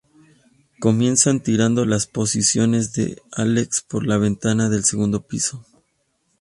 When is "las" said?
1.85-2.07, 4.03-4.19